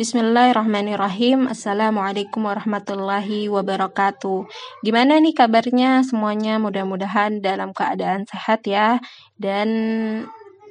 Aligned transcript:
Bismillahirrahmanirrahim. 0.00 1.52
Assalamualaikum 1.52 2.48
warahmatullahi 2.48 3.52
wabarakatuh. 3.52 4.48
Gimana 4.80 5.20
nih 5.20 5.36
kabarnya 5.36 6.00
semuanya? 6.08 6.56
Mudah-mudahan 6.56 7.44
dalam 7.44 7.76
keadaan 7.76 8.24
sehat 8.24 8.64
ya 8.64 8.96
dan 9.36 9.68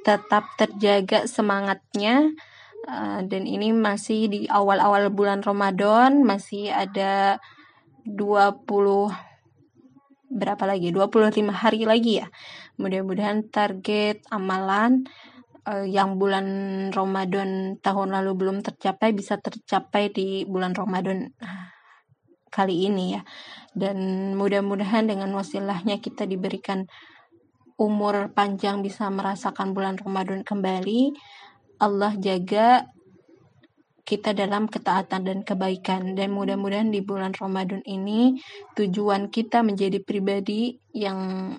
tetap 0.02 0.50
terjaga 0.58 1.30
semangatnya. 1.30 2.34
Uh, 2.90 3.22
dan 3.22 3.46
ini 3.46 3.70
masih 3.70 4.26
di 4.26 4.40
awal-awal 4.50 5.14
bulan 5.14 5.46
Ramadan, 5.46 6.26
masih 6.26 6.74
ada 6.74 7.38
20 8.02 8.66
berapa 10.26 10.64
lagi? 10.66 10.90
25 10.90 11.54
hari 11.54 11.86
lagi 11.86 12.18
ya. 12.18 12.26
Mudah-mudahan 12.82 13.46
target 13.46 14.26
amalan 14.26 15.06
uh, 15.70 15.86
yang 15.86 16.18
bulan 16.18 16.46
Ramadan 16.90 17.78
tahun 17.78 18.10
lalu 18.10 18.32
belum 18.34 18.66
tercapai 18.66 19.14
bisa 19.14 19.38
tercapai 19.38 20.10
di 20.10 20.42
bulan 20.42 20.74
Ramadan 20.74 21.30
ah, 21.38 21.70
kali 22.50 22.90
ini 22.90 23.14
ya. 23.14 23.22
Dan 23.70 24.34
mudah-mudahan 24.34 25.06
dengan 25.06 25.30
wasilahnya 25.38 26.02
kita 26.02 26.26
diberikan 26.26 26.90
umur 27.78 28.34
panjang 28.34 28.82
bisa 28.82 29.06
merasakan 29.08 29.70
bulan 29.72 29.94
Ramadan 29.96 30.42
kembali. 30.42 31.14
Allah 31.80 32.12
jaga 32.18 32.84
kita 34.04 34.34
dalam 34.34 34.66
ketaatan 34.66 35.22
dan 35.22 35.38
kebaikan 35.46 36.18
dan 36.18 36.34
mudah-mudahan 36.34 36.90
di 36.90 36.98
bulan 36.98 37.30
Ramadan 37.30 37.78
ini 37.86 38.42
tujuan 38.74 39.30
kita 39.30 39.62
menjadi 39.62 40.02
pribadi 40.02 40.74
yang 40.90 41.54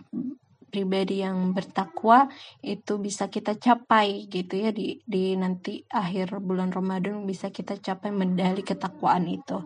pribadi 0.71 1.19
yang 1.19 1.51
bertakwa 1.51 2.31
itu 2.63 2.95
bisa 2.97 3.27
kita 3.27 3.59
capai 3.59 4.31
gitu 4.31 4.55
ya 4.55 4.71
di 4.71 5.03
di 5.03 5.35
nanti 5.35 5.83
akhir 5.91 6.39
bulan 6.39 6.71
Ramadan 6.71 7.27
bisa 7.27 7.51
kita 7.51 7.75
capai 7.83 8.15
medali 8.15 8.63
ketakwaan 8.63 9.27
itu. 9.27 9.59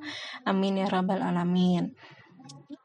Amin 0.49 0.81
ya 0.81 0.89
rabbal 0.89 1.21
alamin. 1.21 1.93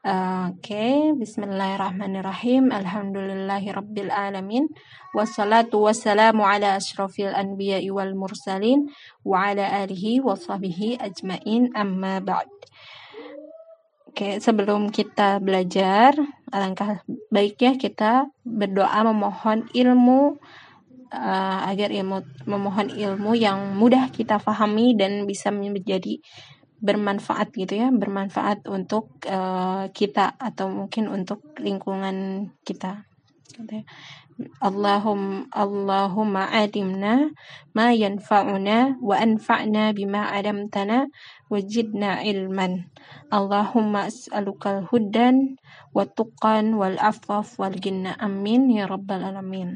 Oke, 0.01 0.73
okay. 0.73 1.13
bismillahirrahmanirrahim. 1.13 2.73
Alhamdulillahirabbil 2.73 4.09
alamin. 4.09 4.65
Wassalatu 5.13 5.85
wassalamu 5.85 6.41
ala 6.41 6.73
asyrafil 6.73 7.29
anbiya'i 7.29 7.93
wal 7.93 8.17
mursalin 8.17 8.89
wa 9.21 9.53
ala 9.53 9.61
alihi 9.61 10.17
wa 10.25 10.33
sahbihi 10.33 10.97
ajmain 10.97 11.69
amma 11.77 12.17
ba'd. 12.17 12.49
Oke, 14.09 14.41
sebelum 14.41 14.89
kita 14.89 15.37
belajar, 15.37 16.17
alangkah 16.51 17.01
baiknya 17.31 17.79
kita 17.79 18.27
berdoa 18.43 19.01
memohon 19.07 19.67
ilmu 19.71 20.37
uh, 21.11 21.59
agar 21.67 21.91
ilmu 21.91 22.23
memohon 22.47 22.87
ilmu 22.91 23.31
yang 23.35 23.75
mudah 23.75 24.11
kita 24.11 24.39
fahami 24.39 24.95
dan 24.95 25.27
bisa 25.27 25.51
menjadi 25.51 26.19
bermanfaat 26.81 27.53
gitu 27.53 27.77
ya, 27.77 27.93
bermanfaat 27.93 28.65
untuk 28.65 29.21
uh, 29.29 29.85
kita 29.93 30.33
atau 30.41 30.67
mungkin 30.67 31.05
untuk 31.07 31.45
lingkungan 31.61 32.49
kita. 32.65 33.05
Gitu 33.53 33.85
ya. 33.85 33.85
Allahum 34.57 35.45
Allahumma 35.53 36.49
adimna 36.49 37.29
ma 37.77 37.93
yanfa'una 37.93 38.97
wa 38.97 39.13
anfa'na 39.13 39.93
bima 39.93 40.33
adamtana 40.33 41.05
wajidna 41.51 42.23
ilman. 42.23 42.87
Allahumma 43.27 44.07
as'alukal 44.07 44.87
hudan 44.87 45.59
wa 45.91 46.07
tuqan 46.07 46.79
wal 46.79 46.95
afaf 46.95 47.59
wal 47.59 47.75
ginna. 47.75 48.15
Amin 48.15 48.71
ya 48.71 48.87
rabbal 48.87 49.27
alamin. 49.27 49.75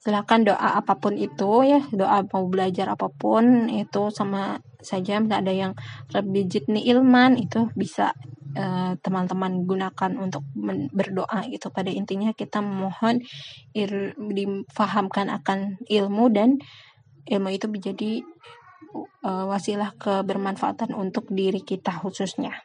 Silahkan 0.00 0.48
doa 0.48 0.80
apa 0.80 0.96
pun 0.96 1.20
itu 1.20 1.66
ya, 1.66 1.84
doa 1.92 2.24
mau 2.24 2.46
belajar 2.48 2.88
apa 2.88 3.12
pun 3.12 3.68
itu 3.68 4.08
sama 4.08 4.62
saja 4.80 5.18
ada 5.20 5.50
yang 5.52 5.76
lebih 6.14 6.46
jitni 6.48 6.86
ilman 6.88 7.36
itu 7.36 7.68
bisa 7.74 8.14
Eh, 8.56 8.92
teman-teman 9.04 9.52
uh, 9.52 9.62
gunakan 9.68 10.12
untuk 10.16 10.40
berdoa 10.96 11.44
itu 11.44 11.68
pada 11.68 11.92
intinya 11.92 12.32
kita 12.32 12.64
memohon 12.64 13.20
il, 13.76 14.16
difahamkan 14.16 15.28
akan 15.28 15.76
ilmu 15.84 16.32
dan 16.32 16.56
ilmu 17.28 17.52
itu 17.52 17.68
menjadi 17.68 18.24
uh, 19.04 19.44
wasilah 19.50 19.92
kebermanfaatan 20.00 20.96
untuk 20.96 21.28
diri 21.28 21.60
kita 21.60 21.92
khususnya. 22.00 22.56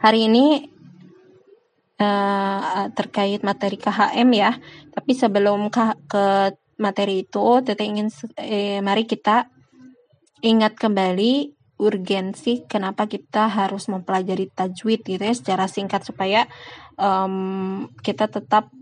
Hari 0.00 0.30
ini 0.32 0.64
uh, 2.00 2.88
terkait 2.96 3.44
materi 3.44 3.76
KHM 3.76 4.28
ya, 4.32 4.56
tapi 4.92 5.12
sebelum 5.12 5.68
ke, 5.68 5.84
ke 6.08 6.24
materi 6.80 7.28
itu, 7.28 7.60
kita 7.60 7.82
ingin 7.84 8.08
eh, 8.40 8.80
mari 8.80 9.04
kita 9.04 9.48
ingat 10.44 10.76
kembali 10.76 11.56
urgensi 11.76 12.64
kenapa 12.64 13.04
kita 13.04 13.52
harus 13.52 13.88
mempelajari 13.92 14.48
tajwid 14.48 15.04
gitu 15.04 15.20
ya 15.20 15.36
secara 15.36 15.68
singkat 15.68 16.08
supaya 16.08 16.48
um, 16.96 17.84
kita 18.00 18.32
tetap 18.32 18.72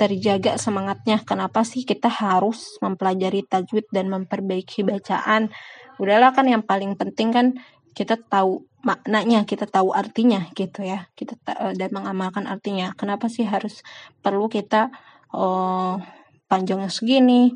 terjaga 0.00 0.56
semangatnya. 0.56 1.20
Kenapa 1.20 1.60
sih 1.60 1.84
kita 1.84 2.08
harus 2.08 2.80
mempelajari 2.80 3.44
tajwid 3.44 3.84
dan 3.92 4.08
memperbaiki 4.08 4.80
bacaan? 4.80 5.52
Udahlah 6.00 6.32
kan 6.32 6.48
yang 6.48 6.64
paling 6.64 6.96
penting 6.96 7.28
kan 7.28 7.46
kita 7.92 8.16
tahu 8.16 8.64
maknanya 8.80 9.44
kita 9.44 9.68
tahu 9.68 9.92
artinya 9.92 10.48
gitu 10.56 10.80
ya. 10.88 11.12
Kita 11.12 11.36
uh, 11.44 11.76
dan 11.76 11.92
mengamalkan 11.92 12.48
artinya. 12.48 12.96
Kenapa 12.96 13.28
sih 13.28 13.44
harus 13.44 13.84
perlu 14.24 14.48
kita 14.48 14.88
uh, 15.36 16.00
panjangnya 16.48 16.88
segini? 16.88 17.52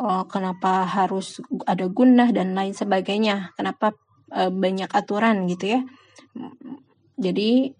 Uh, 0.00 0.24
kenapa 0.24 0.88
harus 0.88 1.44
ada 1.68 1.84
gunah 1.92 2.32
dan 2.32 2.56
lain 2.56 2.72
sebagainya? 2.72 3.52
Kenapa 3.60 3.92
uh, 4.32 4.48
banyak 4.48 4.88
aturan 4.88 5.44
gitu 5.52 5.76
ya. 5.76 5.80
Jadi 7.20 7.76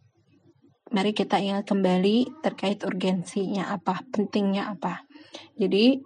mari 0.95 1.11
kita 1.11 1.43
ingat 1.43 1.67
kembali 1.67 2.41
terkait 2.41 2.87
urgensinya 2.87 3.75
apa, 3.75 4.07
pentingnya 4.15 4.71
apa. 4.71 5.03
Jadi 5.59 5.99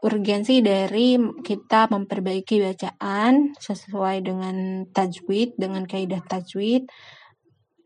urgensi 0.00 0.64
dari 0.64 1.20
kita 1.44 1.92
memperbaiki 1.92 2.64
bacaan 2.64 3.52
sesuai 3.60 4.24
dengan 4.24 4.88
tajwid, 4.88 5.60
dengan 5.60 5.84
kaidah 5.84 6.24
tajwid 6.24 6.88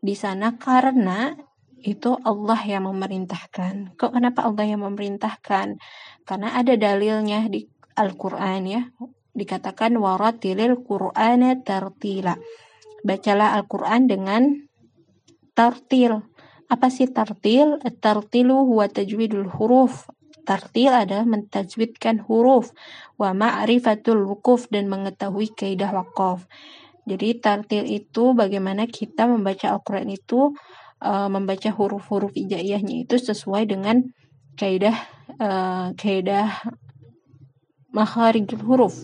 di 0.03 0.15
sana 0.15 0.55
karena 0.55 1.35
itu 1.83 2.15
Allah 2.23 2.59
yang 2.63 2.87
memerintahkan. 2.87 3.99
Kok 3.99 4.11
kenapa 4.15 4.47
Allah 4.47 4.63
yang 4.63 4.87
memerintahkan? 4.87 5.75
Karena 6.23 6.49
ada 6.55 6.79
dalilnya 6.79 7.51
di 7.51 7.67
Al-Qur'an 7.99 8.63
ya 8.63 8.87
dikatakan 9.33 9.97
waratilil 9.99 10.79
Qur'ana 10.85 11.59
tartila. 11.59 12.39
Bacalah 13.03 13.59
Al-Qur'an 13.59 14.07
dengan 14.07 14.63
tartil. 15.53 16.25
Apa 16.69 16.89
sih 16.89 17.09
tartil? 17.09 17.81
Tartilu 18.01 18.65
huwa 18.67 18.89
tajwidul 18.89 19.49
huruf. 19.49 20.09
Tartil 20.43 20.91
adalah 20.91 21.23
mentajwidkan 21.23 22.25
huruf. 22.27 22.75
Wa 23.15 23.31
ma'rifatul 23.31 24.27
wukuf 24.27 24.67
dan 24.67 24.91
mengetahui 24.91 25.53
kaidah 25.55 25.93
wakaf. 25.93 26.45
Jadi 27.03 27.39
tartil 27.39 27.83
itu 27.87 28.31
bagaimana 28.31 28.87
kita 28.87 29.27
membaca 29.27 29.75
Al-Quran 29.75 30.07
itu 30.11 30.55
uh, 31.03 31.27
membaca 31.27 31.67
huruf-huruf 31.67 32.31
ijaiyahnya 32.31 33.03
itu 33.03 33.19
sesuai 33.19 33.67
dengan 33.67 34.07
kaidah 34.55 34.95
uh, 35.35 35.91
kaidah 35.99 36.63
makharij 37.93 38.49
huruf, 38.63 38.95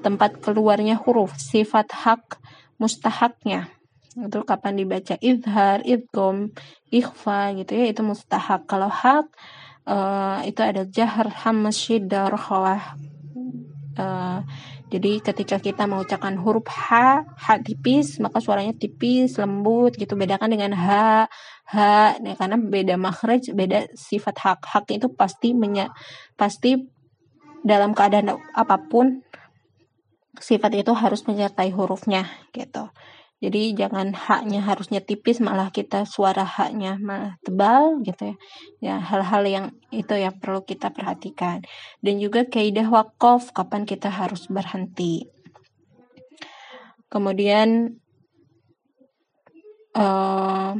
tempat 0.00 0.40
keluarnya 0.40 0.96
huruf, 0.96 1.36
sifat 1.36 1.92
hak 1.92 2.40
mustahaknya. 2.80 3.68
Itu 4.26 4.44
kapan 4.44 4.76
dibaca 4.76 5.16
izhar, 5.20 5.80
idgom, 5.86 6.52
ikhfa 6.92 7.56
gitu 7.56 7.72
ya, 7.72 7.86
itu 7.92 8.02
mustahak. 8.04 8.68
Kalau 8.68 8.90
hak 8.90 9.26
uh, 9.88 10.40
itu 10.44 10.60
ada 10.60 10.84
jahar, 10.84 11.28
hamas, 11.44 11.76
syiddah. 11.80 12.28
Uh, 14.00 14.40
jadi 14.90 15.22
ketika 15.22 15.62
kita 15.62 15.86
mengucapkan 15.86 16.34
huruf 16.34 16.66
H, 16.66 17.22
H 17.22 17.46
tipis, 17.62 18.18
maka 18.18 18.42
suaranya 18.42 18.74
tipis, 18.74 19.38
lembut 19.38 19.94
gitu. 19.94 20.18
Bedakan 20.18 20.50
dengan 20.50 20.74
H, 20.74 20.88
H, 21.70 21.76
nah, 22.18 22.34
karena 22.34 22.58
beda 22.58 22.94
makhraj, 22.98 23.54
beda 23.54 23.86
sifat 23.94 24.36
hak. 24.42 24.60
Hak 24.66 24.90
itu 24.90 25.06
pasti 25.14 25.54
menya, 25.54 25.94
pasti 26.34 26.74
dalam 27.62 27.94
keadaan 27.94 28.34
apa 28.56 28.76
pun 28.90 29.22
sifat 30.40 30.80
itu 30.80 30.90
harus 30.90 31.22
menyertai 31.28 31.70
hurufnya 31.70 32.26
gitu. 32.50 32.90
Jadi 33.40 33.72
jangan 33.72 34.12
haknya 34.12 34.60
harusnya 34.60 35.00
tipis 35.00 35.40
malah 35.40 35.72
kita 35.72 36.04
suara 36.04 36.44
haknya 36.44 37.00
malah 37.00 37.40
tebal 37.40 38.04
gitu 38.04 38.32
ya. 38.32 38.36
Ya 38.84 38.94
hal-hal 39.00 39.42
yang 39.48 39.66
itu 39.88 40.12
yang 40.12 40.36
perlu 40.36 40.60
kita 40.60 40.92
perhatikan. 40.92 41.64
Dan 42.04 42.20
juga 42.20 42.44
kaidah 42.44 42.84
wakaf 42.92 43.56
kapan 43.56 43.88
kita 43.88 44.12
harus 44.12 44.44
berhenti. 44.52 45.24
Kemudian 47.08 47.96
uh, 49.96 50.76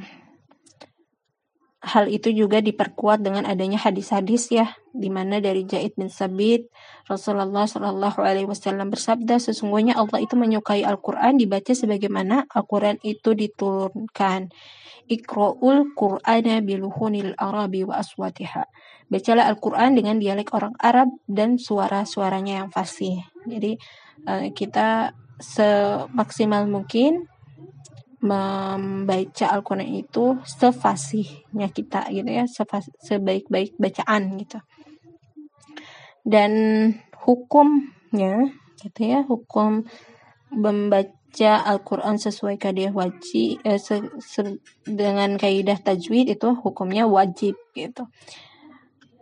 hal 1.80 2.04
itu 2.12 2.28
juga 2.30 2.60
diperkuat 2.60 3.24
dengan 3.24 3.48
adanya 3.48 3.80
hadis-hadis 3.80 4.52
ya, 4.52 4.76
di 4.90 5.08
mana 5.08 5.38
dari 5.38 5.62
Jaid 5.66 5.94
bin 5.94 6.10
Sabit 6.10 6.66
Rasulullah 7.10 7.66
Shallallahu 7.66 8.22
Alaihi 8.22 8.46
Wasallam 8.46 8.94
bersabda, 8.94 9.42
sesungguhnya 9.42 9.98
Allah 9.98 10.22
itu 10.22 10.38
menyukai 10.38 10.86
Al-Quran 10.86 11.42
dibaca 11.42 11.74
sebagaimana 11.74 12.46
Al-Quran 12.46 13.02
itu 13.02 13.34
diturunkan. 13.34 14.54
Iqra'ul 15.10 15.98
Qur'ana 15.98 16.62
biluhunil 16.62 17.34
Arabi 17.34 17.82
wa 17.82 17.98
aswatiha. 17.98 18.62
Bacalah 19.10 19.50
Al-Quran 19.50 19.98
dengan 19.98 20.22
dialek 20.22 20.54
orang 20.54 20.78
Arab 20.78 21.10
dan 21.26 21.58
suara-suaranya 21.58 22.62
yang 22.62 22.70
fasih. 22.70 23.18
Jadi 23.42 23.74
eh, 24.30 24.54
kita 24.54 25.10
semaksimal 25.42 26.70
mungkin 26.70 27.26
membaca 28.20 29.46
Al-Quran 29.48 30.04
itu 30.04 30.36
sefasihnya 30.44 31.72
kita 31.72 32.04
gitu 32.12 32.28
ya 32.28 32.44
sebaik-baik 33.00 33.80
bacaan 33.80 34.36
gitu. 34.36 34.60
Dan 36.20 36.52
hukumnya 37.24 38.52
gitu 38.84 39.00
ya 39.00 39.24
hukum 39.24 39.88
membaca 40.52 41.64
Al-Quran 41.64 42.20
sesuai 42.20 42.60
kaidah 42.60 42.92
wajib 42.92 43.64
eh, 43.64 43.80
se, 43.80 44.04
se, 44.20 44.60
dengan 44.84 45.40
kaidah 45.40 45.80
tajwid 45.80 46.28
itu 46.36 46.48
hukumnya 46.60 47.08
wajib 47.08 47.56
gitu. 47.72 48.04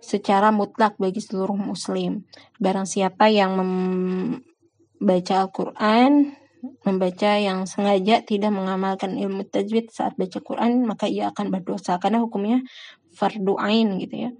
Secara 0.02 0.50
mutlak 0.50 0.96
bagi 0.98 1.20
seluruh 1.20 1.54
muslim. 1.54 2.26
Barang 2.58 2.88
siapa 2.88 3.30
yang 3.30 3.60
membaca 3.60 5.34
Al-Quran 5.46 6.34
membaca 6.82 7.38
yang 7.38 7.64
sengaja 7.70 8.26
tidak 8.26 8.50
mengamalkan 8.50 9.14
ilmu 9.14 9.46
tajwid 9.46 9.94
saat 9.94 10.18
baca 10.18 10.42
Quran 10.42 10.82
maka 10.84 11.06
ia 11.06 11.30
akan 11.30 11.54
berdosa 11.54 12.02
karena 12.02 12.18
hukumnya 12.22 12.66
fardu 13.14 13.58
ain 13.58 13.98
gitu 14.02 14.28
ya. 14.28 14.30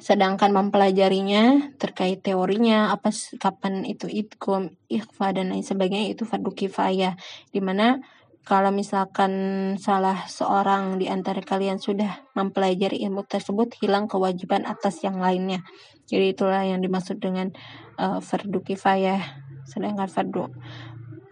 Sedangkan 0.00 0.48
mempelajarinya 0.52 1.76
terkait 1.76 2.24
teorinya 2.24 2.92
apa 2.92 3.12
kapan 3.36 3.84
itu 3.84 4.08
idgham, 4.08 4.72
ikhfa 4.88 5.36
dan 5.36 5.52
lain 5.52 5.64
sebagainya 5.64 6.16
itu 6.16 6.24
fardu 6.24 6.56
kifayah 6.56 7.16
di 7.52 7.60
mana 7.60 8.00
kalau 8.44 8.68
misalkan 8.68 9.32
salah 9.80 10.28
seorang 10.28 11.00
di 11.00 11.08
antara 11.08 11.40
kalian 11.40 11.80
sudah 11.80 12.28
mempelajari 12.36 13.00
ilmu 13.08 13.24
tersebut 13.24 13.72
hilang 13.80 14.04
kewajiban 14.04 14.68
atas 14.68 15.00
yang 15.00 15.16
lainnya. 15.16 15.64
Jadi 16.04 16.36
itulah 16.36 16.60
yang 16.60 16.84
dimaksud 16.84 17.16
dengan 17.24 17.56
uh, 17.96 18.20
fardu 18.20 18.60
kifayah 18.60 19.20
Sedangkan 19.64 20.08
fardu 20.08 20.48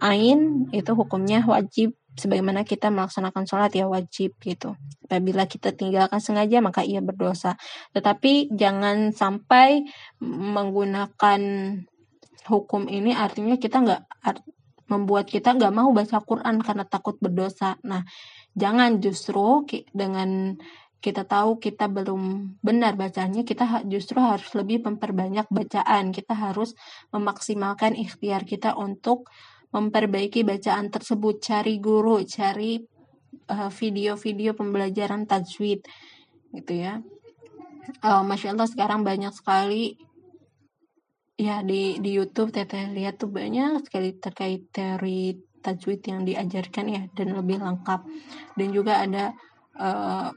ain 0.03 0.67
itu 0.75 0.91
hukumnya 0.91 1.47
wajib 1.47 1.95
sebagaimana 2.13 2.67
kita 2.67 2.91
melaksanakan 2.93 3.47
sholat 3.47 3.71
ya 3.73 3.87
wajib 3.89 4.35
gitu. 4.43 4.75
Apabila 5.07 5.47
kita 5.47 5.73
tinggalkan 5.73 6.19
sengaja 6.19 6.59
maka 6.59 6.85
ia 6.85 6.99
berdosa. 6.99 7.55
Tetapi 7.95 8.53
jangan 8.53 9.15
sampai 9.15 9.87
menggunakan 10.21 11.41
hukum 12.43 12.91
ini 12.91 13.15
artinya 13.15 13.55
kita 13.55 13.79
nggak 13.79 14.01
membuat 14.91 15.25
kita 15.31 15.55
nggak 15.55 15.73
mau 15.73 15.89
baca 15.95 16.19
Quran 16.21 16.59
karena 16.61 16.83
takut 16.85 17.17
berdosa. 17.17 17.79
Nah, 17.87 18.03
jangan 18.53 19.01
justru 19.01 19.65
dengan 19.95 20.59
kita 21.03 21.27
tahu 21.27 21.59
kita 21.59 21.91
belum 21.91 22.55
benar 22.63 22.95
bacanya, 22.95 23.43
kita 23.43 23.83
justru 23.91 24.23
harus 24.23 24.47
lebih 24.55 24.87
memperbanyak 24.87 25.51
bacaan. 25.51 26.15
Kita 26.15 26.31
harus 26.31 26.79
memaksimalkan 27.11 27.99
ikhtiar 27.99 28.47
kita 28.47 28.79
untuk 28.79 29.27
memperbaiki 29.75 30.47
bacaan 30.47 30.87
tersebut, 30.87 31.43
cari 31.43 31.83
guru, 31.83 32.23
cari 32.23 32.79
eh, 33.51 33.71
video-video 33.75 34.55
uh, 34.55 34.57
pembelajaran 34.63 35.27
tajwid, 35.27 35.83
gitu 36.55 36.71
ya. 36.71 37.03
Uh, 37.99 38.23
Masya 38.23 38.55
Allah 38.55 38.71
sekarang 38.71 39.03
banyak 39.03 39.35
sekali 39.35 39.99
ya 41.35 41.59
di 41.65 41.99
di 41.99 42.15
YouTube 42.15 42.55
teteh 42.55 42.87
lihat 42.95 43.19
tuh 43.19 43.27
banyak 43.27 43.83
sekali 43.83 44.15
terkait 44.15 44.71
teori 44.71 45.35
tajwid 45.59 45.99
yang 46.07 46.23
diajarkan 46.23 46.85
ya 46.87 47.03
dan 47.11 47.35
lebih 47.35 47.59
lengkap 47.59 48.07
dan 48.55 48.67
juga 48.71 49.03
ada 49.03 49.35
uh, 49.75 50.31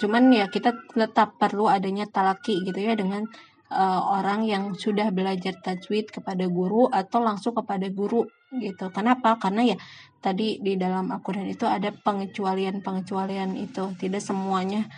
cuman 0.00 0.32
ya 0.32 0.48
kita 0.48 0.72
tetap 0.96 1.36
perlu 1.36 1.68
adanya 1.68 2.08
talaki 2.08 2.64
gitu 2.64 2.80
ya 2.80 2.96
dengan 2.96 3.28
uh, 3.70 4.00
orang 4.18 4.48
yang 4.48 4.72
sudah 4.74 5.12
belajar 5.14 5.54
tajwid 5.60 6.10
kepada 6.10 6.48
guru 6.50 6.90
atau 6.90 7.22
langsung 7.22 7.54
kepada 7.54 7.86
guru 7.92 8.26
gitu. 8.58 8.90
Kenapa? 8.90 9.38
Karena 9.38 9.62
ya 9.62 9.76
tadi 10.18 10.58
di 10.58 10.74
dalam 10.74 11.12
Al-Qur'an 11.12 11.46
itu 11.46 11.64
ada 11.68 11.94
pengecualian-pengecualian 11.94 13.54
itu. 13.60 13.94
Tidak 13.94 14.22
semuanya 14.24 14.88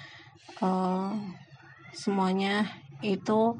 uh, 0.65 1.13
semuanya 1.93 2.65
itu 3.05 3.59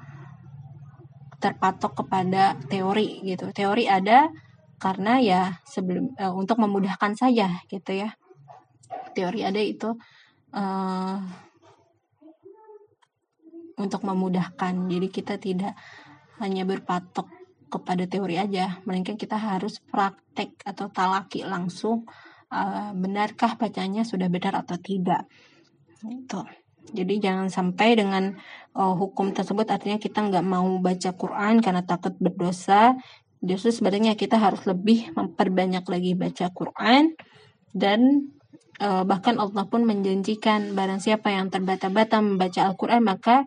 terpatok 1.43 2.07
kepada 2.07 2.57
teori 2.71 3.21
gitu. 3.27 3.53
Teori 3.53 3.91
ada 3.91 4.31
karena 4.81 5.19
ya 5.23 5.43
sebelum 5.69 6.17
uh, 6.17 6.33
untuk 6.35 6.59
memudahkan 6.59 7.19
saja 7.19 7.61
gitu 7.69 7.93
ya. 7.93 8.17
Teori 9.13 9.45
ada 9.45 9.61
itu 9.61 9.93
uh, 10.53 11.19
untuk 13.81 14.01
memudahkan. 14.05 14.75
Jadi 14.89 15.09
kita 15.09 15.35
tidak 15.41 15.75
hanya 16.39 16.63
berpatok 16.63 17.29
kepada 17.73 18.05
teori 18.05 18.37
aja, 18.37 18.85
melainkan 18.85 19.17
kita 19.17 19.41
harus 19.41 19.81
praktek 19.81 20.61
atau 20.69 20.93
talaki 20.93 21.41
langsung 21.43 22.05
uh, 22.53 22.93
benarkah 22.93 23.57
bacanya 23.57 24.05
sudah 24.05 24.29
benar 24.29 24.61
atau 24.61 24.77
tidak. 24.77 25.25
Itu. 26.05 26.45
Jadi 26.93 27.23
jangan 27.23 27.49
sampai 27.49 27.97
dengan 27.97 28.37
uh, 28.77 28.93
hukum 28.99 29.33
tersebut 29.33 29.65
artinya 29.71 29.97
kita 29.97 30.21
nggak 30.21 30.45
mau 30.45 30.67
baca 30.83 31.11
Quran 31.17 31.65
karena 31.65 31.83
takut 31.87 32.13
berdosa. 32.21 32.99
Justru 33.43 33.75
sebenarnya 33.75 34.15
kita 34.15 34.39
harus 34.39 34.63
lebih 34.69 35.11
memperbanyak 35.17 35.83
lagi 35.83 36.13
baca 36.15 36.47
Quran 36.53 37.17
dan 37.73 38.31
uh, 38.83 39.03
bahkan 39.07 39.39
Allah 39.39 39.65
pun 39.71 39.87
menjanjikan 39.87 40.75
barang 40.75 40.99
siapa 40.99 41.31
yang 41.31 41.49
terbata-bata 41.49 42.19
membaca 42.19 42.67
Al-Quran 42.67 43.07
maka 43.07 43.47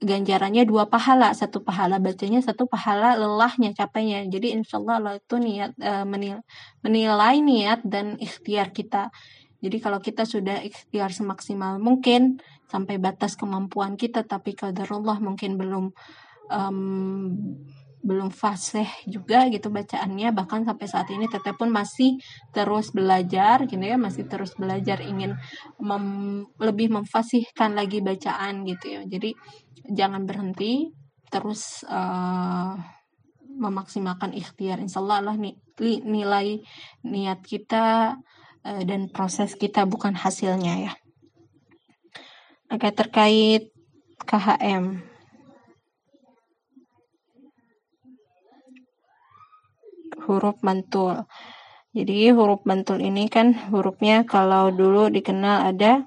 ganjarannya 0.00 0.64
dua 0.64 0.88
pahala. 0.88 1.36
Satu 1.36 1.60
pahala 1.60 2.00
bacanya 2.00 2.40
satu 2.40 2.64
pahala 2.64 3.20
lelahnya 3.20 3.76
capeknya 3.76 4.24
jadi 4.32 4.56
insya 4.56 4.80
Allah 4.80 4.96
Allah 4.96 5.14
itu 5.20 5.36
niat 5.36 5.76
uh, 5.76 6.08
menil 6.08 6.40
menilai 6.80 7.44
niat 7.44 7.84
dan 7.84 8.16
ikhtiar 8.16 8.72
kita. 8.72 9.12
Jadi 9.60 9.76
kalau 9.76 10.00
kita 10.00 10.24
sudah 10.24 10.64
ikhtiar 10.64 11.12
semaksimal 11.12 11.76
mungkin 11.76 12.40
sampai 12.72 12.96
batas 12.96 13.36
kemampuan 13.36 14.00
kita 14.00 14.24
tapi 14.24 14.56
Allah 14.64 15.20
mungkin 15.20 15.60
belum 15.60 15.92
um, 16.48 16.78
belum 18.00 18.32
fasih 18.32 18.88
juga 19.04 19.46
gitu 19.52 19.68
bacaannya. 19.68 20.32
Bahkan 20.32 20.64
sampai 20.64 20.86
saat 20.88 21.08
ini 21.12 21.28
teteh 21.28 21.52
pun 21.52 21.68
masih 21.68 22.16
terus 22.50 22.92
belajar 22.92 23.68
gitu 23.68 23.80
ya 23.80 24.00
masih 24.00 24.24
terus 24.24 24.56
belajar 24.56 25.04
ingin 25.04 25.36
mem 25.76 26.04
lebih 26.56 26.88
memfasihkan 26.92 27.76
lagi 27.76 28.00
bacaan 28.00 28.64
gitu 28.64 28.86
ya. 28.88 29.00
Jadi 29.04 29.36
jangan 29.92 30.24
berhenti 30.24 30.88
terus 31.28 31.84
uh, 31.86 32.74
memaksimalkan 33.60 34.32
ikhtiar. 34.32 34.80
Insya 34.80 35.04
Allah 35.04 35.20
Allah 35.20 35.36
nilai 35.80 36.64
niat 37.04 37.40
kita 37.44 38.16
uh, 38.64 38.82
dan 38.88 39.12
proses 39.12 39.52
kita 39.54 39.84
bukan 39.84 40.16
hasilnya 40.16 40.88
ya. 40.88 40.92
Oke 42.70 42.88
terkait 42.94 43.74
KHM 44.24 45.09
huruf 50.26 50.60
mantul. 50.60 51.24
Jadi 51.90 52.30
huruf 52.30 52.62
mantul 52.62 53.02
ini 53.02 53.26
kan 53.26 53.50
hurufnya 53.74 54.22
kalau 54.22 54.70
dulu 54.70 55.10
dikenal 55.10 55.74
ada 55.74 56.06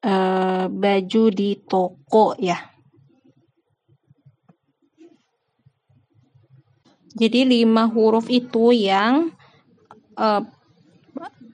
e, 0.00 0.14
baju 0.72 1.24
di 1.28 1.60
toko 1.60 2.32
ya. 2.40 2.56
Jadi 7.12 7.44
lima 7.44 7.84
huruf 7.92 8.32
itu 8.32 8.72
yang 8.72 9.28
e, 10.16 10.28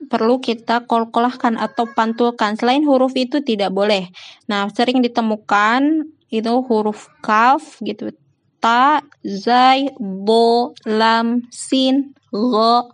perlu 0.09 0.39
kita 0.39 0.87
kol-kolahkan 0.87 1.59
atau 1.59 1.91
pantulkan. 1.91 2.55
Selain 2.55 2.87
huruf 2.87 3.19
itu 3.19 3.43
tidak 3.43 3.75
boleh. 3.75 4.09
Nah, 4.47 4.71
sering 4.71 5.03
ditemukan 5.03 6.07
itu 6.31 6.53
huruf 6.65 7.11
kaf 7.19 7.81
gitu 7.83 8.15
ta, 8.59 9.03
zai, 9.25 9.91
bo, 9.99 10.75
lam, 10.85 11.47
sin, 11.51 12.15
ro, 12.31 12.91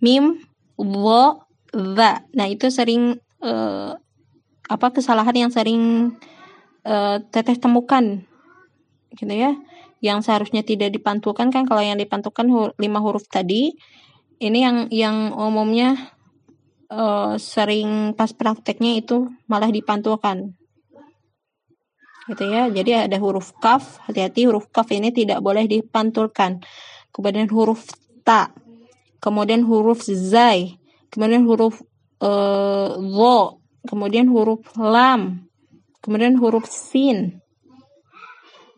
mim, 0.00 0.40
wo, 0.78 1.44
va. 1.72 2.22
Nah, 2.34 2.46
itu 2.48 2.70
sering 2.70 3.18
uh, 3.42 3.94
apa 4.70 4.86
kesalahan 4.94 5.46
yang 5.46 5.52
sering 5.52 6.14
uh, 6.86 7.18
teteh 7.30 7.58
temukan 7.58 8.24
gitu 9.14 9.34
ya. 9.34 9.58
Yang 10.02 10.26
seharusnya 10.26 10.66
tidak 10.66 10.90
dipantulkan 10.90 11.54
kan 11.54 11.62
kalau 11.62 11.82
yang 11.82 11.98
dipantulkan 11.98 12.50
hur 12.50 12.74
lima 12.78 12.98
huruf 12.98 13.22
tadi 13.30 13.70
ini 14.42 14.58
yang 14.66 14.76
yang 14.90 15.30
umumnya 15.30 16.10
uh, 16.90 17.38
sering 17.38 18.18
pas 18.18 18.34
prakteknya 18.34 18.98
itu 18.98 19.30
malah 19.46 19.70
dipantulkan 19.70 20.58
gitu 22.30 22.44
ya. 22.46 22.70
Jadi 22.70 23.08
ada 23.08 23.16
huruf 23.18 23.54
kaf 23.58 23.98
hati-hati 24.06 24.46
huruf 24.46 24.70
kaf 24.70 24.90
ini 24.94 25.10
tidak 25.10 25.42
boleh 25.42 25.66
dipantulkan. 25.66 26.62
Kemudian 27.12 27.48
huruf 27.50 27.86
ta 28.22 28.54
kemudian 29.22 29.62
huruf 29.62 30.02
zai 30.06 30.78
kemudian 31.14 31.46
huruf 31.46 31.78
uh, 32.18 32.98
lo 32.98 33.62
kemudian 33.86 34.26
huruf 34.26 34.62
lam 34.74 35.46
kemudian 36.02 36.34
huruf 36.38 36.66
sin 36.66 37.38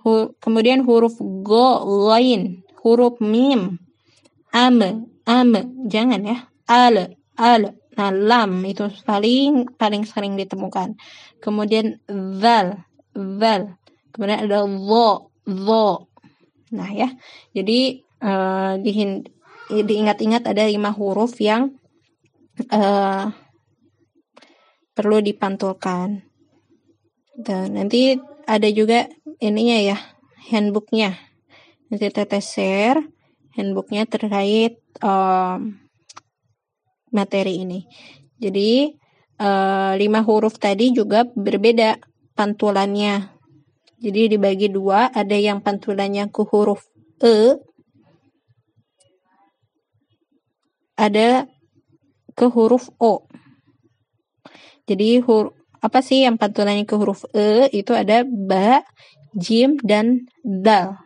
hu 0.04 0.36
kemudian 0.40 0.84
huruf 0.84 1.16
go 1.40 1.80
lain 2.12 2.60
huruf 2.84 3.16
mim 3.24 3.80
am 4.52 4.76
am 5.24 5.50
jangan 5.88 6.20
ya 6.20 6.36
al 6.68 7.16
al 7.40 7.72
nah 7.94 8.10
lam 8.10 8.66
itu 8.66 8.90
paling 9.06 9.70
paling 9.78 10.02
sering 10.02 10.34
ditemukan. 10.34 10.98
Kemudian 11.38 12.02
zal 12.42 12.82
val. 13.14 13.78
Kemudian 14.10 14.46
ada 14.46 14.66
lo, 14.66 15.34
lo. 15.46 16.10
Nah 16.74 16.90
ya, 16.90 17.10
jadi 17.54 18.02
uh, 18.22 18.78
diingat-ingat 19.70 20.42
ada 20.46 20.62
lima 20.66 20.90
huruf 20.90 21.38
yang 21.38 21.74
uh, 22.70 23.30
perlu 24.94 25.18
dipantulkan. 25.22 26.22
Dan 27.34 27.74
nanti 27.74 28.14
ada 28.46 28.68
juga 28.70 29.10
ininya 29.42 29.78
ya, 29.94 29.98
handbooknya. 30.50 31.18
Nanti 31.90 32.06
teteh 32.10 32.42
share 32.42 33.02
handbooknya 33.54 34.06
terkait 34.06 34.82
um, 35.02 35.78
materi 37.14 37.62
ini. 37.62 37.86
Jadi 38.38 38.90
uh, 39.38 39.94
lima 39.94 40.20
huruf 40.26 40.58
tadi 40.58 40.90
juga 40.90 41.22
berbeda 41.24 41.98
pantulannya. 42.34 43.30
Jadi 44.02 44.36
dibagi 44.36 44.68
dua, 44.68 45.08
ada 45.08 45.34
yang 45.38 45.64
pantulannya 45.64 46.28
ke 46.28 46.42
huruf 46.44 46.84
E, 47.22 47.56
ada 50.98 51.46
ke 52.34 52.46
huruf 52.50 52.90
O. 53.00 53.24
Jadi 54.84 55.22
huruf 55.24 55.54
apa 55.80 56.00
sih 56.00 56.24
yang 56.26 56.36
pantulannya 56.36 56.84
ke 56.84 56.96
huruf 56.98 57.24
E 57.32 57.70
itu 57.72 57.96
ada 57.96 58.26
ba, 58.26 58.84
jim 59.32 59.78
dan 59.80 60.28
dal. 60.42 61.00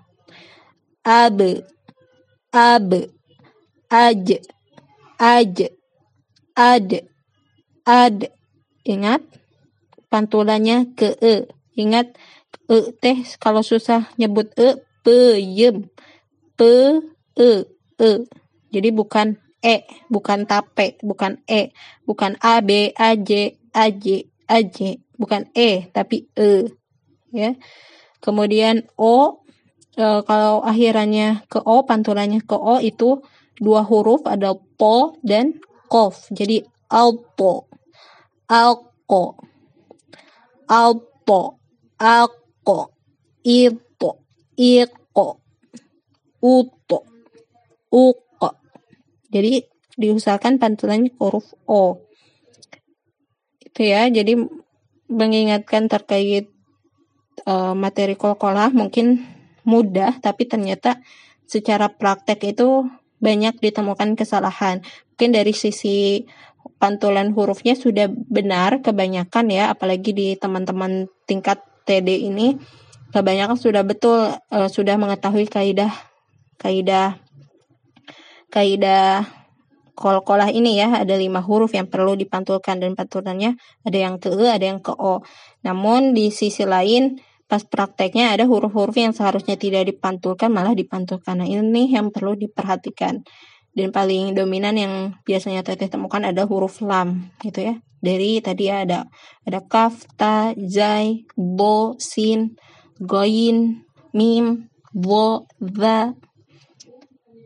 Ab, 1.06 1.38
ab, 2.50 2.90
aj, 3.90 4.26
aj, 5.18 5.56
ad, 6.56 6.90
ad. 7.86 8.18
Ingat 8.88 9.20
pantulannya 10.08 10.92
ke 10.96 11.14
e. 11.20 11.34
Ingat 11.78 12.16
e 12.68 12.78
teh 12.98 13.22
kalau 13.38 13.62
susah 13.62 14.10
nyebut 14.18 14.50
e 14.58 14.80
peyem. 15.04 15.88
Pe 16.58 16.72
e 17.38 17.50
e. 18.00 18.10
Jadi 18.68 18.88
bukan 18.92 19.38
e, 19.64 19.86
bukan 20.12 20.44
tape, 20.44 21.00
bukan 21.00 21.40
e, 21.48 21.72
bukan 22.04 22.36
a 22.42 22.60
b 22.60 22.92
a 22.92 23.08
j 23.16 23.56
a 23.72 23.84
j 23.88 24.28
a 24.48 24.58
j, 24.64 25.00
bukan 25.16 25.48
e 25.54 25.88
tapi 25.94 26.28
e. 26.36 26.68
Ya. 27.32 27.54
Kemudian 28.20 28.88
o 28.98 29.44
e, 29.94 30.04
kalau 30.26 30.64
akhirannya 30.64 31.46
ke 31.46 31.62
o, 31.62 31.84
pantulannya 31.86 32.42
ke 32.42 32.56
o 32.56 32.80
itu 32.82 33.22
dua 33.56 33.86
huruf 33.86 34.26
ada 34.26 34.56
po 34.56 35.16
dan 35.24 35.56
kof. 35.88 36.28
Jadi 36.34 36.64
alpo. 36.92 37.68
Alko 38.48 39.47
alpo, 40.68 41.58
ako, 41.96 42.92
ipo, 43.42 44.10
iko, 44.54 45.28
uto, 46.44 46.98
uko. 47.90 48.50
Jadi 49.32 49.64
diusahakan 49.98 50.62
pantulannya 50.62 51.10
huruf 51.18 51.56
O. 51.66 52.06
Itu 53.58 53.80
ya, 53.82 54.06
jadi 54.12 54.38
mengingatkan 55.08 55.88
terkait 55.88 56.52
uh, 57.48 57.72
materi 57.72 58.14
kol-kolah 58.14 58.70
mungkin 58.70 59.24
mudah, 59.64 60.20
tapi 60.20 60.44
ternyata 60.44 61.00
secara 61.48 61.88
praktek 61.88 62.54
itu 62.56 62.86
banyak 63.18 63.58
ditemukan 63.58 64.14
kesalahan. 64.14 64.84
Mungkin 65.16 65.30
dari 65.34 65.50
sisi 65.50 66.28
pantulan 66.76 67.32
hurufnya 67.32 67.72
sudah 67.72 68.12
benar 68.12 68.84
kebanyakan 68.84 69.48
ya 69.48 69.72
apalagi 69.72 70.12
di 70.12 70.28
teman-teman 70.36 71.08
tingkat 71.24 71.64
TD 71.88 72.28
ini. 72.28 72.60
Kebanyakan 73.08 73.56
sudah 73.56 73.82
betul 73.88 74.28
uh, 74.28 74.68
sudah 74.68 75.00
mengetahui 75.00 75.48
kaidah 75.48 75.88
kaidah 76.60 77.16
kaidah 78.52 79.24
kol-kolah 79.96 80.52
ini 80.52 80.76
ya. 80.76 81.00
Ada 81.00 81.16
lima 81.16 81.40
huruf 81.40 81.72
yang 81.72 81.88
perlu 81.88 82.12
dipantulkan 82.14 82.84
dan 82.84 82.92
pantulannya 82.92 83.56
ada 83.82 83.98
yang 83.98 84.20
ke 84.20 84.28
e 84.28 84.44
ada 84.44 84.66
yang 84.68 84.84
ke 84.84 84.92
o 84.92 85.24
namun 85.64 86.12
di 86.12 86.28
sisi 86.28 86.68
lain 86.68 87.16
pas 87.48 87.64
prakteknya 87.64 88.36
ada 88.36 88.44
huruf-huruf 88.44 88.92
yang 88.92 89.16
seharusnya 89.16 89.56
tidak 89.56 89.88
dipantulkan 89.88 90.52
malah 90.52 90.76
dipantulkan. 90.76 91.40
Nah 91.40 91.48
ini 91.48 91.88
yang 91.88 92.12
perlu 92.12 92.36
diperhatikan 92.36 93.24
dan 93.78 93.94
paling 93.94 94.34
dominan 94.34 94.74
yang 94.74 94.94
biasanya 95.22 95.62
teteh 95.62 95.86
temukan 95.86 96.26
ada 96.26 96.42
huruf 96.42 96.82
lam 96.82 97.30
gitu 97.46 97.70
ya. 97.70 97.74
Dari 98.02 98.42
tadi 98.42 98.66
ada 98.66 99.06
ada 99.46 99.62
kaf 99.62 100.02
ta 100.18 100.50
zai 100.58 101.22
bo 101.38 101.94
sin 102.02 102.58
goin 102.98 103.86
mim 104.10 104.66
bo 104.90 105.46
the 105.62 106.10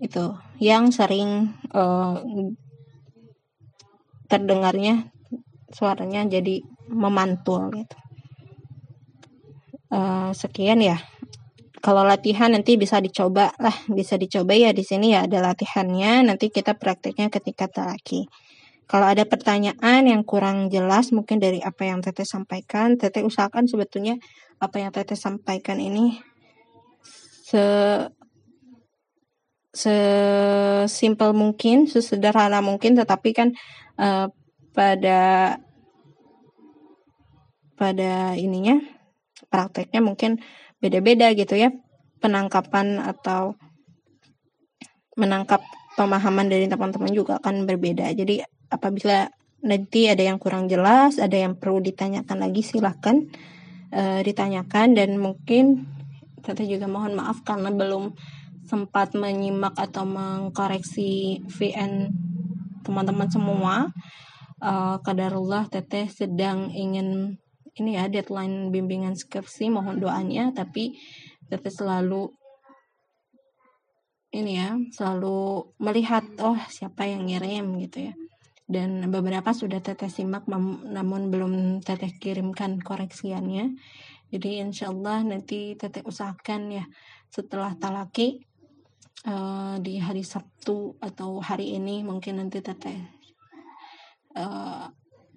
itu. 0.01 0.33
Yang 0.57 1.05
sering 1.05 1.53
uh, 1.77 2.17
terdengarnya 4.33 5.12
suaranya 5.69 6.25
jadi 6.25 6.65
memantul 6.89 7.69
gitu. 7.77 7.97
Uh, 9.93 10.33
sekian 10.33 10.81
ya 10.81 10.97
kalau 11.83 12.07
latihan 12.07 12.55
nanti 12.55 12.79
bisa 12.79 13.03
dicoba 13.03 13.51
lah, 13.59 13.75
bisa 13.91 14.15
dicoba 14.15 14.55
ya 14.55 14.71
di 14.71 14.87
sini 14.87 15.19
ya 15.19 15.27
ada 15.27 15.43
latihannya, 15.43 16.31
nanti 16.31 16.47
kita 16.49 16.79
prakteknya 16.79 17.27
ketika 17.27 17.67
talaki. 17.67 18.31
Kalau 18.87 19.11
ada 19.11 19.27
pertanyaan 19.27 20.07
yang 20.07 20.23
kurang 20.23 20.71
jelas 20.71 21.11
mungkin 21.11 21.43
dari 21.43 21.59
apa 21.59 21.83
yang 21.91 21.99
Teteh 21.99 22.29
sampaikan, 22.29 22.95
Teteh 22.95 23.27
usahakan 23.27 23.67
sebetulnya 23.67 24.15
apa 24.62 24.79
yang 24.79 24.95
Teteh 24.95 25.19
sampaikan 25.19 25.83
ini 25.83 26.23
se 27.43 27.65
sesimpel 29.73 31.33
mungkin, 31.33 31.89
sesederhana 31.89 32.61
mungkin, 32.61 32.95
tetapi 32.95 33.31
kan 33.33 33.49
uh, 33.97 34.29
pada 34.77 35.57
pada 37.75 38.37
ininya 38.39 38.79
prakteknya 39.49 40.05
mungkin 40.05 40.39
beda-beda 40.83 41.31
gitu 41.33 41.55
ya 41.55 41.71
penangkapan 42.19 42.99
atau 42.99 43.55
menangkap 45.15 45.62
pemahaman 45.95 46.49
dari 46.49 46.67
teman-teman 46.67 47.12
juga 47.12 47.39
akan 47.39 47.69
berbeda. 47.69 48.09
Jadi 48.17 48.41
apabila 48.73 49.29
nanti 49.62 50.09
ada 50.09 50.25
yang 50.25 50.41
kurang 50.41 50.67
jelas, 50.67 51.21
ada 51.23 51.37
yang 51.37 51.55
perlu 51.55 51.79
ditanyakan 51.79 52.39
lagi 52.43 52.65
silahkan 52.65 53.29
uh, 53.93 54.21
ditanyakan 54.25 54.97
dan 54.97 55.21
mungkin 55.21 55.87
saya 56.43 56.67
juga 56.67 56.91
mohon 56.91 57.15
maaf 57.15 57.47
karena 57.47 57.71
belum 57.71 58.19
sempat 58.67 59.15
menyimak 59.15 59.79
atau 59.79 60.03
mengkoreksi 60.03 61.43
VN 61.47 62.11
teman-teman 62.83 63.29
semua. 63.31 63.75
Uh, 64.62 64.95
kadarullah 65.03 65.67
teteh 65.67 66.07
sedang 66.07 66.71
ingin 66.71 67.35
ini 67.79 67.97
ya 67.97 68.09
deadline 68.09 68.69
bimbingan 68.69 69.17
skripsi 69.17 69.73
mohon 69.73 70.00
doanya. 70.02 70.52
Tapi 70.52 70.97
teteh 71.49 71.73
selalu 71.73 72.33
ini 74.33 74.52
ya 74.57 74.73
selalu 74.97 75.69
melihat 75.76 76.25
oh 76.41 76.57
siapa 76.69 77.05
yang 77.09 77.29
ngirim 77.29 77.76
gitu 77.85 78.12
ya. 78.12 78.14
Dan 78.64 79.05
beberapa 79.12 79.52
sudah 79.52 79.85
teteh 79.85 80.09
simak 80.09 80.49
namun 80.49 81.29
belum 81.29 81.85
teteh 81.85 82.17
kirimkan 82.17 82.81
koreksiannya. 82.81 83.76
Jadi 84.33 84.50
insya 84.64 84.88
Allah 84.88 85.21
nanti 85.29 85.76
teteh 85.76 86.00
usahakan 86.09 86.73
ya 86.73 86.85
setelah 87.29 87.76
talaki 87.76 88.41
uh, 89.29 89.76
di 89.76 90.00
hari 90.00 90.25
Sabtu 90.25 90.97
atau 91.05 91.37
hari 91.45 91.76
ini 91.76 92.00
mungkin 92.00 92.41
nanti 92.41 92.64
teteh 92.64 92.97
uh, 94.37 94.88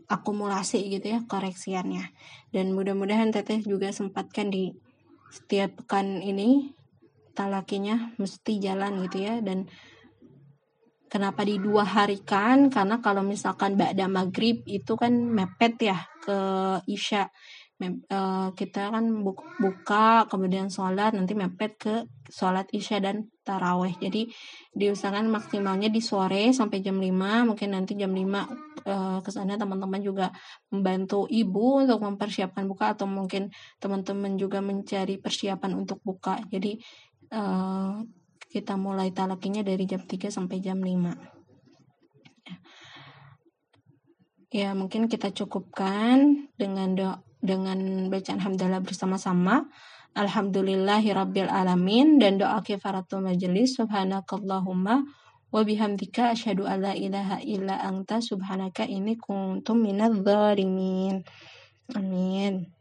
akumulasi 0.05 0.85
gitu 0.89 1.17
ya 1.17 1.19
koreksiannya. 1.25 2.13
Dan 2.53 2.77
mudah-mudahan 2.77 3.33
teteh 3.33 3.61
juga 3.65 3.89
sempatkan 3.89 4.53
di 4.53 4.73
setiap 5.33 5.83
pekan 5.83 6.21
ini 6.21 6.71
talakinya 7.35 8.15
mesti 8.21 8.61
jalan 8.61 9.03
gitu 9.09 9.25
ya. 9.25 9.41
Dan 9.41 9.67
kenapa 11.09 11.43
di 11.43 11.57
dua 11.57 11.83
hari 11.85 12.21
kan 12.21 12.69
karena 12.69 13.01
kalau 13.01 13.25
misalkan 13.25 13.77
ba'da 13.77 14.05
maghrib 14.09 14.61
itu 14.69 14.93
kan 14.95 15.13
mepet 15.13 15.75
ya 15.81 15.97
ke 16.23 16.37
isya. 16.89 17.29
Uh, 17.75 18.55
kita 18.55 18.87
kan 18.87 19.03
buka 19.59 20.31
kemudian 20.31 20.71
sholat 20.71 21.11
nanti 21.11 21.35
mepet 21.35 21.75
ke 21.75 22.07
sholat 22.31 22.71
isya 22.71 23.03
dan 23.03 23.27
taraweh. 23.43 23.91
Jadi 23.99 24.31
diusahakan 24.71 25.27
maksimalnya 25.27 25.91
di 25.91 25.99
sore 25.99 26.55
sampai 26.55 26.79
jam 26.79 26.95
5 27.03 27.11
mungkin 27.51 27.75
nanti 27.75 27.99
jam 27.99 28.15
5 28.15 28.74
uh, 28.85 29.19
ke 29.19 29.29
sana 29.33 29.57
teman-teman 29.59 29.99
juga 29.99 30.31
membantu 30.71 31.27
ibu 31.27 31.83
untuk 31.83 31.99
mempersiapkan 32.01 32.65
buka 32.69 32.95
atau 32.95 33.09
mungkin 33.09 33.51
teman-teman 33.81 34.37
juga 34.39 34.61
mencari 34.61 35.19
persiapan 35.19 35.75
untuk 35.75 35.99
buka. 36.05 36.39
Jadi 36.47 36.79
uh, 37.33 37.99
kita 38.49 38.79
mulai 38.79 39.11
talakinya 39.11 39.65
dari 39.65 39.83
jam 39.83 39.99
3 39.99 40.31
sampai 40.31 40.63
jam 40.63 40.79
5 40.79 41.35
ya 44.55 44.71
mungkin 44.71 45.11
kita 45.11 45.35
cukupkan 45.35 46.47
dengan 46.55 46.95
do 46.95 47.09
dengan 47.43 48.07
bacaan 48.07 48.39
hamdalah 48.39 48.79
bersama-sama. 48.79 49.67
Alhamdulillahirabbil 50.15 51.51
alamin 51.51 52.23
dan 52.23 52.39
doa 52.39 52.63
kifaratul 52.63 53.19
majelis 53.19 53.75
subhanakallahumma 53.75 55.03
wa 55.55 55.63
bihamdika 55.63 56.35
asyhadu 56.35 56.67
alla 56.67 56.91
ilaha 56.91 57.39
illa 57.39 57.79
anta 57.79 58.19
subhanaka 58.19 58.83
ini 58.83 59.15
kuntum 59.15 59.79
minadh 59.79 60.19
dhalimin 60.19 61.23
amin 61.95 62.74